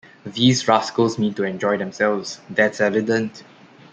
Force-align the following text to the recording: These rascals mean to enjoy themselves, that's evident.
These 0.25 0.67
rascals 0.67 1.19
mean 1.19 1.35
to 1.35 1.43
enjoy 1.43 1.77
themselves, 1.77 2.41
that's 2.49 2.81
evident. 2.81 3.43